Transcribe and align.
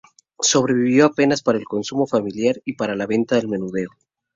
Sobrevivió 0.41 1.05
apenas 1.05 1.43
para 1.43 1.59
el 1.59 1.65
consumo 1.65 2.07
familiar 2.07 2.55
y 2.65 2.73
para 2.73 2.95
la 2.95 3.05
venta 3.05 3.35
al 3.35 3.47
menudeo. 3.47 3.89